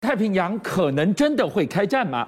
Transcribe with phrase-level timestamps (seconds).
[0.00, 2.26] 太平洋可能真的会开战吗？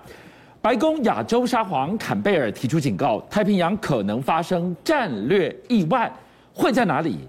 [0.61, 6.11] 白宫亚洲沙皇坎贝尔提出警告，太平洋可能发生战略意外，
[6.53, 7.21] 会在哪里？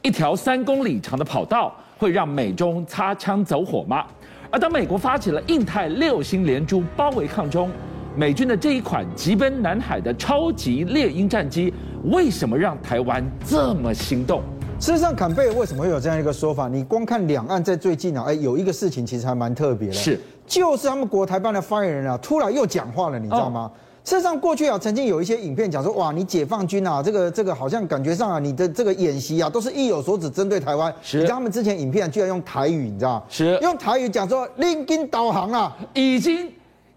[0.00, 4.06] 一条三公里长的跑道会让美中擦枪走火吗？
[4.52, 7.68] 而当美国发起了印太六星连珠包围抗中，
[8.14, 11.74] 美军的这一款急奔南海的超级猎鹰战机，
[12.04, 14.44] 为什么让台湾这么心动？
[14.80, 16.68] 事实上，坎贝尔为什么会有这样一个说法？
[16.68, 23.62] 你光看两岸在最近啊，哎，有一个事情其实还蛮特别的，是，就是他们国台办的发言人啊，突然又讲话了，你知道吗？
[23.62, 23.70] 哦、
[24.04, 30.94] 事实上，过去啊，曾经有一些影片讲说，哇，你解放军啊，这个这个好像感觉上啊，你的这个演习啊，都是意有所指，针对台湾。
[31.02, 36.52] 是，你知道他们之前影片居然用台语，你知道是，用台语讲说，令军导航啊，已经。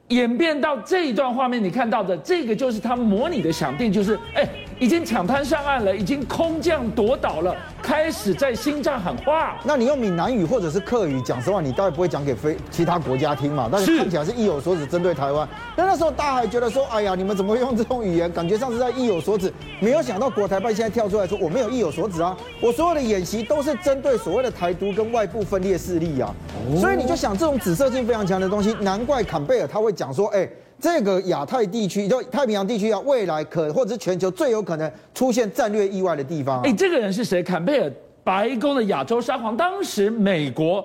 [0.08, 4.46] 演变到这一段画面，你看到的这个就是他模拟的想定，就是哎，
[4.82, 9.56] 已经抢滩上岸了，已经空降夺岛了，开始在心脏喊话。
[9.64, 13.70] 那你用闽南语或者是客语讲实话，你大概不会讲给非其他国家听嘛？
[13.72, 15.48] 但是看起来是意有所指，针对台湾。
[15.76, 18.32] 那那时候大家还觉得说，哎呀，你们怎么会用这种语言？
[18.32, 19.54] 感觉上是在意有所指。
[19.80, 26.34] 没有想到国台办现在跳出来说，我没有意有所指啊，我所有的演习都是针对所谓的台独跟外部分裂势力啊。
[26.80, 29.92] 所以你就想，这种紫色性非常强的东西，难怪坎贝尔他会。
[29.92, 30.50] 讲说，哎，
[30.82, 36.62] 这个亚太地区，就太平洋地区啊，未来可或者是全球最有可能出现战略意外的地方啊。
[36.66, 37.44] 哎，这个人是谁？
[37.44, 37.92] 坎贝尔，
[38.24, 40.84] 白宫的亚洲沙皇，当时美国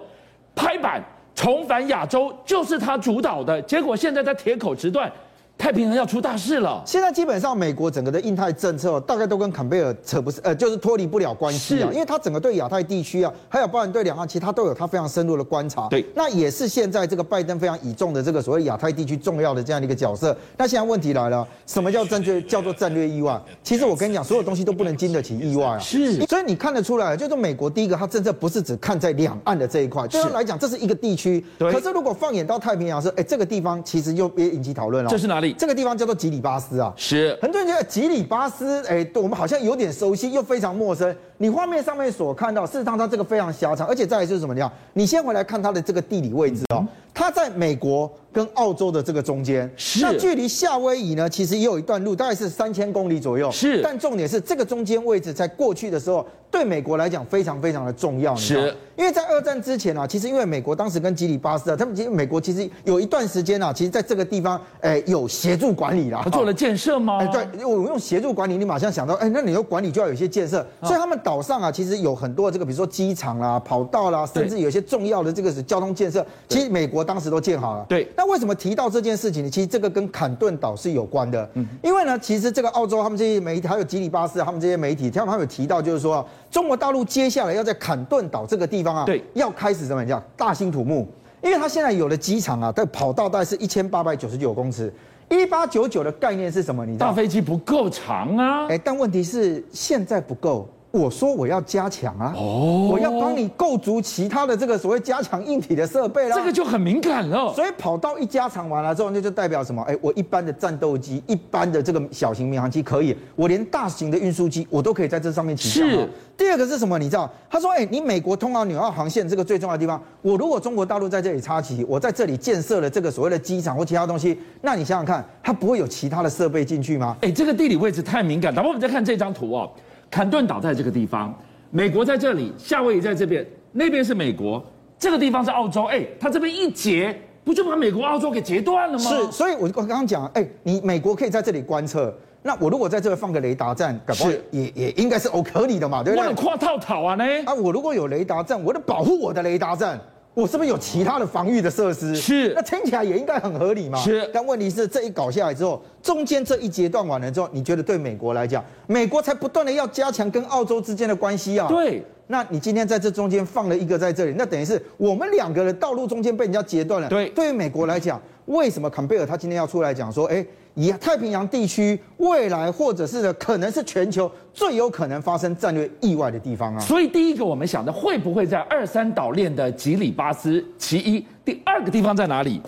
[0.55, 1.03] 拍板
[1.35, 5.11] 重返亚洲，就是他主导的，结果现在在铁口直断。
[5.59, 6.83] 太平洋要出大事了。
[6.87, 11.89] 现在基本上美国整个的印太政策大概都跟坎贝尔扯不是，呃，就是脱离不了关系啊。
[11.93, 15.89] 因为他整个对亚太地区啊，还有包含对两岸，其实他都有他非常深入的观察。
[15.89, 20.37] 对，那也是现在这个拜登非常倚重的这个所谓亚太地区重要的这样的一个角色。
[20.59, 22.41] 那现在问题来了，什么叫战略？
[22.43, 23.41] 叫做战略意外？
[23.63, 25.79] 其实我跟你讲，所有东西都不能经得起意外啊。
[25.79, 31.43] 是，所以你看得出来，就是美国第一个，它政策不是只看在两岸的这一块，对他来讲，这是一个地区。
[31.59, 31.73] 对。
[31.73, 35.11] 可是如果放眼到太平洋，是，哎，这个地方其实又也引起讨论了。
[35.11, 35.46] 这是哪里？
[35.53, 36.17] 这个地方叫做。
[36.17, 41.15] 吉里巴斯啊，是很多人觉得吉里巴斯，哎、欸，我们好像有点熟悉，又非常陌生。
[41.37, 44.73] 你画面上面所看到，事实上它这个非常狭长，而且再来就是什么样？
[44.95, 53.51] 你先回来看它的这个地理位置哦，它在美国跟澳洲的这个中间，是那距离夏威夷呢，其实也有一段路，大概是三千公里左右。
[53.53, 58.35] 是，但重点是这个中间位置，在过去的时候，对美国来讲非常非常的重要。
[58.35, 67.19] 是，因为在二战之前啊，其实因为美国当时跟吉里巴斯啊，他们其实美国其实有一段时间啊，其实在这个地方，哎、欸，有协助管理啦，做了建设吗？
[67.21, 77.85] 哎、欸，对，我用协助管理，你马上想到，哎、欸，那你要管理就要有一些建设，所以他们岛上啊，其实有很多这个，比如说机场啦、跑道啦，甚至有一些重要的这个是交通建设，其实美国当时都建好了。
[77.89, 79.51] 对，那为什么提到这件事情呢？
[79.51, 91.07] 其实这个跟坎顿岛是有关的，嗯，因为呢，其实这个澳洲他们这些媒体，还有吉里巴斯他们这些媒体，他们他们有提到，就是说中国大陆接下来要在坎顿岛这个地方啊，对，要开始什么讲大兴土木，
[91.43, 94.93] 因为它现在有的机场啊，的跑道大概是一千八百九十九公尺。
[95.29, 96.87] 一八九九的概念是什么？
[96.87, 97.09] 你知道？
[97.09, 98.69] 大飞机不够长啊！
[98.69, 100.69] 哎，但问题是现在不够。
[100.97, 102.33] 我说我要加强啊！
[102.37, 106.37] 哦，我要帮你构筑其他的这个所谓加强硬体的设备啦。
[106.37, 107.53] 这个就很敏感了。
[107.55, 109.83] 所以跑道一加长完了之后，那就代表什么？
[109.83, 115.89] 哎，我一般的战斗机、一般的这个小型民航机可以，我连大型的运输机我都可以在这上面起降。
[115.89, 116.09] 是。
[116.37, 116.99] 第二个是什么？
[116.99, 117.31] 你知道？
[117.49, 127.17] 他说：哎，你美国通往纽澳航线这个最重要的地方，我如果中国大陆在这里插旗，我在这里建设了这个所谓的机场或其他东西，那你想想看，它不会有其他的设备进去吗？
[127.23, 128.55] 哎，这个地理位置太敏感。
[128.55, 129.71] 那我们再看这张图哦。
[130.17, 131.31] 坎顿岛在这个地方，
[131.71, 134.65] 美国在这里，夏威夷在这边，那边是美国，
[134.99, 135.85] 这个地方是澳洲。
[135.85, 137.15] 哎，它这边一截，
[137.45, 139.11] 不就把美国、澳洲给截断了吗？
[139.11, 146.25] 是，所以我我刚刚讲，哎，你美国可以在这里观测，那我如果在这里放个雷达站，是也也应该是 OK 合理的嘛，对不对？
[146.25, 147.25] 我有跨套套啊呢？
[147.45, 150.01] 啊，我如果有雷达站，我得保护我的雷达站。
[150.37, 152.15] 我是不是有其他的防御的设施？
[152.15, 153.99] 是，那听起来也应该很合理嘛。
[153.99, 161.67] 是，但问题是这一搞下来之后，中间这一阶段完了之后，你觉得对美国来讲，美国才不断的要加强跟澳洲之间的关系啊？
[161.69, 167.09] 对，那你今天在这中间放了一个在这里，那等于是我们两个的道路中间被人家截断了。
[167.09, 168.21] 对，对于美国来讲。
[168.45, 176.79] 为什么坎贝尔他今天要出来讲说，哎，以太平洋地区未来或者是可能是全球最有可能发生战略意外的地方啊？
[176.79, 180.63] 所以第一个我们想的会不会在二三岛链的吉里巴斯？
[180.77, 182.61] 其一，第二个地方在哪里？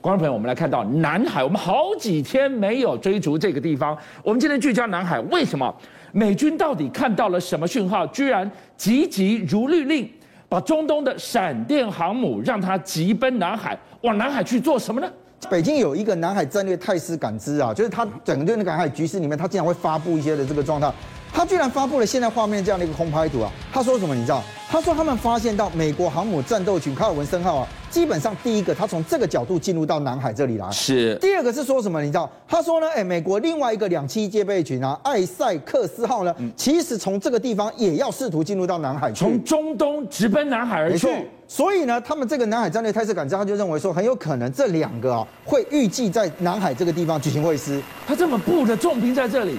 [0.00, 5.74] 观众朋友，我们来看到南海，我们好几天没有追逐这个地方，我们今天聚焦南海，为什么？
[6.12, 8.06] 美军到底看到了什么讯号？
[8.06, 10.08] 居然急急如律令，
[10.48, 13.76] 把中东的闪电航母让它急奔南海。
[14.02, 15.10] 往南海去做什么呢？
[15.50, 20.92] 北京有一个南海战略态势感知啊，就是它整个那个南海局势里面，它经常会发布一些的这个状态。
[21.30, 23.52] 他居然发布了现在画面这样的一个空拍图啊！
[23.70, 24.14] 他说什么？
[24.14, 24.42] 你知道？
[24.70, 30.68] 他说他们发现到美国航母战斗群卡尔文森号啊，基本上第一个他从这个角度进入到南海这里来。
[30.70, 31.14] 是。
[31.16, 32.00] 第二个是说什么？
[32.00, 32.28] 你知道？
[32.48, 41.08] 他说呢，哎，美国另外一个两栖戒备群啊，艾塞克斯号呢，其实从这个地方也要试图进入到南海去，从中东直奔南海而去。
[41.50, 47.82] 所以呢，他们这个南海战略态势感知，他就认为说，很有可能这两个啊，会预计在南海这个地方举行会师。
[48.06, 49.58] 他这么布的重兵在这里。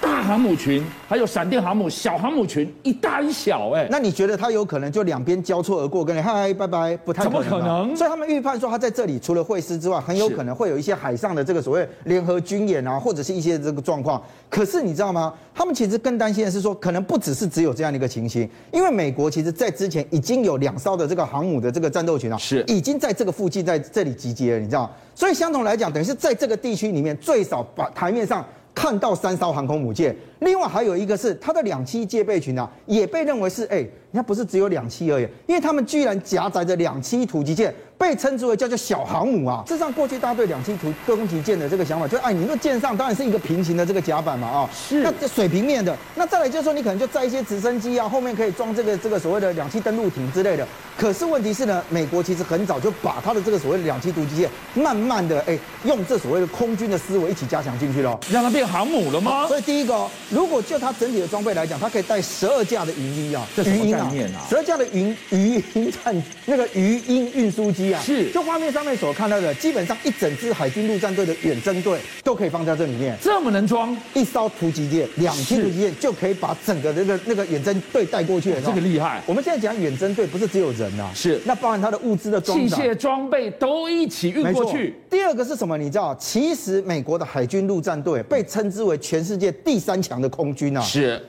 [0.00, 7.42] 大航母群，还有闪电航母、小航母群，一大一小，哎，那你觉得他有可能就两边交错而过，跟你嗨拜拜，不太可能。
[7.42, 7.96] 怎么可能？
[7.96, 14.22] 所以他们预判说，他在这里除了会师之外，很有可能会有一些海上的这个所谓联合军演啊，或者是一些这个状况。
[14.48, 15.32] 可是你知道吗？
[15.54, 24.90] 他们其实更担心的是说，可能不只是只有这样的一个情形，因为美国其实在之前已经有两艘的这个航母的这个战斗群啊，是已经在这个附近在这里集结了，你知道？
[25.14, 28.44] 所以相同来讲，等于是在这个地区里面，最少把台面上。
[28.74, 33.78] 看到三艘航空母舰，另外还有一个是它的两栖戒备群啊，也被认为是哎，
[34.10, 37.74] 你看不是只有两栖而已，因为他们居然夹杂着两栖突击舰。
[37.96, 50.66] 被称之为叫做小航母啊，事实上过去大家对两栖突攻击舰的这个想法，就哎，你那舰上当然是一个平行的这个甲板嘛啊，是，那这水平面的，那再来就是说你可能就载一些直升机啊，后面可以装这个这个所谓的两栖登陆艇之类的。
[50.98, 59.46] 可是问题是呢，美国其实很早就把它的这个所谓的两栖突击舰，慢慢的哎，用这所谓的空军的思维一起加强进去了，让它变航母了吗？
[59.46, 60.04] 所以第一个，
[60.34, 64.44] 如果就它整体的装备来讲，它可以带十二架的鱼鹰啊，这什么概念啊？
[64.50, 68.74] 十二架的鱼鱼鹰战那个鱼鹰运输机啊，是，就画面。
[68.74, 78.60] 上面所看到的，基本上一整支海军陆战队的远征队都可以放在这里面，这么能装，一艘突击舰、两栖突击舰就可以把整个那个那个远征队带过去了。
[78.60, 79.22] 这个厉害。
[79.26, 84.96] 我们现在讲远征队，不是只有人呐、啊，是那包含它的物资的装器械装备都一起运过去。
[85.08, 85.78] 第二个是什么？
[85.78, 91.20] 你知道，其实美国的海军陆战队被称之为全世界第三强的空军啊，是，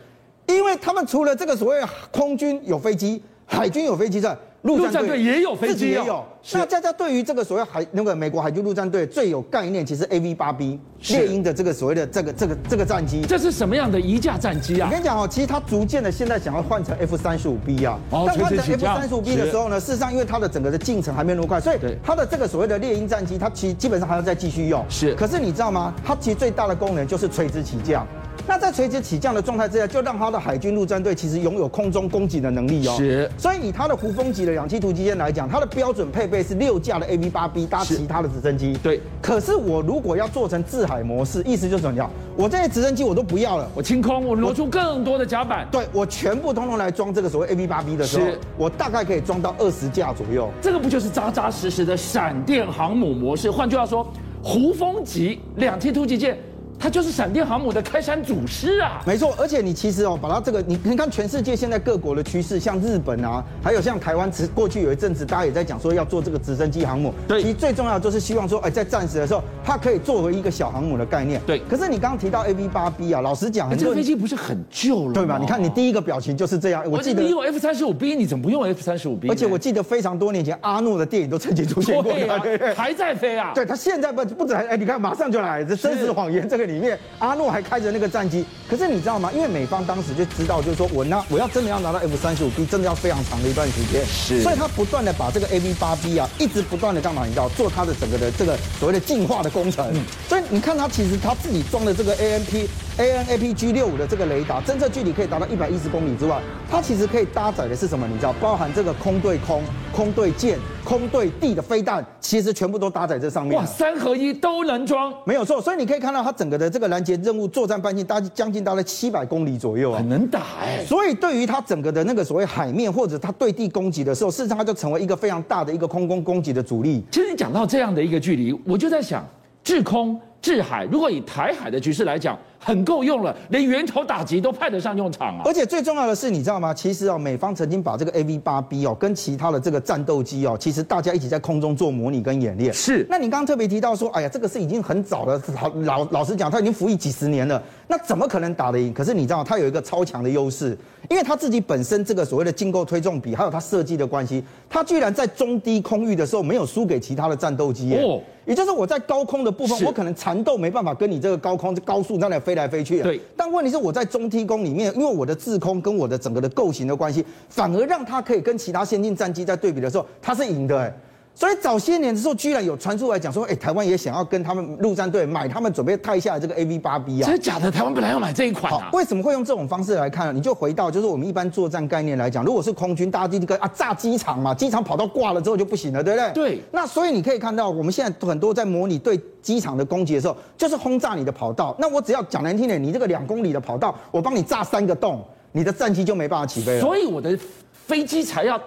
[0.48, 4.38] 因为他们除了这个所谓空军有飞机，海军有飞机在。
[4.66, 6.26] 陆战队也有飞机，也有。
[6.54, 10.80] 那大家对于这个所谓海那个美国海军陆战队最有概念，其实 A V 八 B
[11.10, 14.88] 猎鹰的这个所谓的这个这个这个战机，这是什么样的一架战机啊？
[14.88, 18.00] 我跟你讲哦，其实它逐渐的现在想要换成 F 三十五 B 啊。
[18.10, 24.84] 但换成 F 三十五 B 的时候呢，事实上因为它的整个的进程还没那么快，所以它的这个所谓的猎鹰战机，它其实基本上还要再继续用。
[24.90, 25.14] 是。
[25.14, 25.94] 可是你知道吗？
[26.04, 28.08] 它其实最大的功能就是垂直起降。
[28.48, 32.96] 那在垂直起降的状态之下，就让它的海军陆战队其实拥有空中攻击的能力哦。
[32.98, 33.30] 是。
[33.38, 38.78] 所以以它的胡风级的两栖突击舰来讲，它的标准配备是六架的 A V 八 B 搭其他的直升机。
[38.84, 39.02] 对。
[39.22, 42.10] 可是我如果要做成制海模式，意思就是怎么样？
[42.38, 45.68] 我这些直升机我都不要了，我清空，我挪出更多的甲板。
[45.72, 48.26] 对，我全部通通来装这个所谓 A V 八 B 的时候，
[48.58, 50.50] 我大概可以装到二十架左右。
[50.62, 53.50] 这个不就是扎扎实实的闪电航母模式？
[53.50, 54.06] 换句话说，
[54.44, 56.38] 胡风级两栖突击舰。
[56.80, 59.02] 它就是闪电航母的开山祖师啊！
[59.06, 67.14] 没错，而且你其实哦，把它这个，你你看全世界现在各国的趋势，像日本啊，还有像台湾，过去有一阵子大家也在讲说要做这个直升机航母。
[67.28, 71.42] 对，其实最重要的就是希望说，哎，在战时的时候，它可以作为一个小航母的概念。
[71.46, 71.60] 对。
[71.70, 75.38] 可是你刚刚提到 A V 八 B 啊，老实讲，这个飞机不是很旧了，对吧？
[75.40, 76.84] 你看你第一个表情就是这样。
[76.92, 79.30] 我记得你用 F 三十五 B，你怎么不用 F 三十五 B？
[79.30, 82.40] 而且我记得非常多年前阿诺的电影都曾经出现过，对啊，
[82.76, 83.52] 还在飞啊。
[83.56, 87.46] 对，他现在不不止还哎，你看马上就来，这真实谎言这个里面阿诺。
[87.56, 89.32] 还开着那个战机，可是你知道吗？
[89.34, 97.24] 因为美方当时就知道，就是说我那我要真的要拿到 F 三十五 B，真的要非常长的一段时间，是，所以他不断的把这个 A B 八 B 啊，一直不断的干嘛？
[97.24, 99.88] 你知道，做他的整个的这个所谓的进化的工程。
[99.94, 106.40] 嗯，所以你看他其实他自己装的这个 ANP AN/APG 六五的这个雷达，侦测距离可以达到一百一十公里之外，
[106.72, 108.08] 它其实可以搭载的是什么？
[108.08, 109.62] 你知道，包含这个空对空、
[109.92, 113.58] 空对舰、空对地的飞弹，其实全部都搭载这上面。
[113.58, 115.62] 哇，三合一都能装，没有错。
[115.62, 120.86] 所以你可以看到它整个的这个拦截任务作战半径大将近大概七百公里左右啊，很能打哎、欸。
[120.86, 127.04] 所以对于它整个的那个所谓海面或者它对地攻击的时候，事实上它就成为一个非常大的一个空攻攻击的主力。
[127.12, 129.22] 其实你讲到这样的一个距离，我就在想，
[129.66, 130.18] 制空。
[130.42, 135.44] 制海，如果以台海的局势来讲，很够用了，连源头打击都派得上用场啊！
[135.46, 136.74] 而且最重要的是，你知道吗？
[136.74, 142.74] 其实哦，美方曾经把这个 AV 八 B 哦，跟其他的这个战斗机哦，其实大家一起在空中做模拟跟演练。
[142.74, 143.06] 是。
[143.08, 148.92] 那你刚刚特别提到说，哎呀，这个是已经很早了，老老老实讲，他已经服役几十年了，那怎么可能打得赢？
[148.92, 150.76] 可是你知道，他有一个超强的优势，
[151.08, 158.20] 因为他自己本身这个所谓的进购推重比，还有他设计的关系，他居然在中低空域的时候没有输给其他的战斗机哦。
[158.46, 163.04] 也就是我在高空的部分，我可能缠斗没办法跟你这个高空高速在那飞来飞去。
[163.04, 163.22] 对。
[163.38, 170.80] 但问题是我在中低空里面，因为我的制空跟我的整个的构型的关系，反而让它可以跟其他先进战机在对比的时候，它是赢的。
[170.80, 170.92] 哎，
[171.38, 177.70] 所以早些年的时候，居然有传出来讲说，哎、欸，台湾也想要跟他们陆战队买他们准备派下的这个 A V 八 B 啊，真的假的？
[177.70, 178.90] 台湾本来要买这一款啊？
[178.94, 180.34] 为什么会用这种方式来看呢？
[180.34, 186.32] 你就回到就是我们一般作战概念来讲，如果是空军，大家第一个啊炸机场嘛，机场跑道挂了之后就不行了，对不对？
[186.32, 186.62] 对。
[186.72, 191.76] 那所以你可以看到，我们现在很多在模拟对机场的攻击的时候，就是轰炸你的跑道。
[191.78, 196.80] 那我只要讲难听点，你这个两公里的跑道，我帮你炸三个洞，你的战机就没办法起飞了。
[196.80, 197.38] 所以我的
[197.74, 198.58] 飞机才要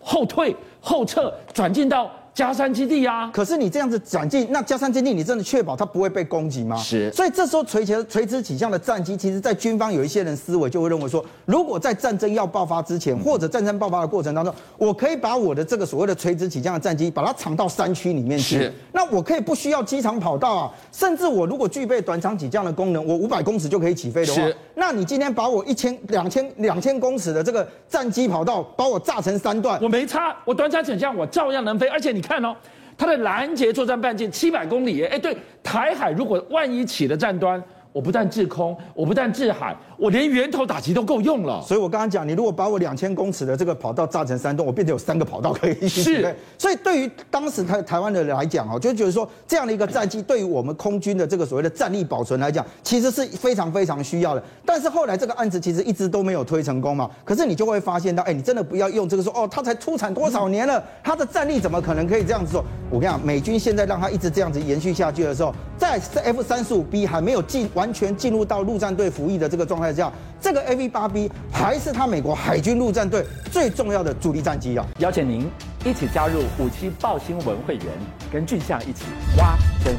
[0.00, 2.10] 后退、后撤、转进到。
[2.32, 6.76] 佳山基地啊，可是你这样子转进，那加山基地你真的确保它不会被攻击吗？
[6.76, 32.54] 是，所以这时候垂直垂直起降的战机，其实在军方有一些人思维就会认为说，如果在战争要爆发之前，或者战争爆发的过程当中，我可以把我的这个所谓的垂直起降的战机，把它藏到山区里面去，是，那我可以不需要机场跑道啊，甚至我如果具备短场起降的功能，我五百公尺就可以起飞的话，是，那你今天把我一千、两千、两千公尺的这个战机跑道，把我炸成三段，我没差，我短场起降我照样能飞，而且你看看哦。
[32.96, 37.60] 它的拦截作战半径七百公里，哎，对，台海如果万一起了战端。
[37.92, 41.60] 我不但制空，我不但制海，我连源头打击都够用了。
[41.62, 46.34] 所以我刚刚讲，你如果把我两千公尺的这个跑道炸成山洞，我变成有三个跑道可以一起起飞。
[46.56, 54.42] 所以对于当时台台湾的人来讲哦，就觉得说这样的一个战机对于我们空军的这个所谓的战力保存来讲，其实是非常非常需要的。
[54.64, 57.10] 但是后来这个案子其实一直都没有推成功嘛。
[57.24, 62.64] 可是你就会发现到，哎，你真的不要用这个说哦，他才出产多少年了，他的战力怎么可能可以这样子做？
[62.88, 68.60] 我跟你讲，美军现在让他一直这样子延续下去的时候，在 F 三十五 B 还没有进完全进入到。
[68.60, 74.86] 陆战队服役的这个状态下，这个 A V 八 B 还是他美国海军陆战队最重要的主力战机啊！
[74.98, 75.48] 邀请您
[75.82, 77.86] 一起加入五七报新闻会员，
[78.30, 79.04] 跟俊相一起
[79.38, 79.96] 挖真。